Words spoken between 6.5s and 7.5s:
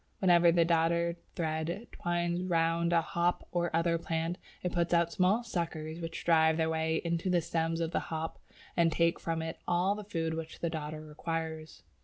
their way into the